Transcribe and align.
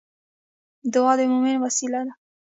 دعا 0.93 1.11
د 1.19 1.21
مومن 1.31 1.55
وسله 1.63 1.99
ده 2.07 2.13